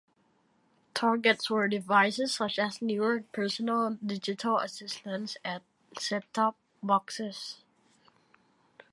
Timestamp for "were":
1.47-1.67